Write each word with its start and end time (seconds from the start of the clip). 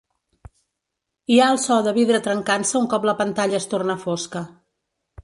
Hi 1.35 1.35
ha 1.39 1.49
el 1.55 1.59
so 1.65 1.77
de 1.87 1.93
vidre 1.97 2.21
trencant-se 2.29 2.79
un 2.81 2.87
cop 2.95 3.05
la 3.11 3.15
pantalla 3.21 3.61
es 3.63 3.69
torna 3.75 3.99
fosca. 4.07 4.43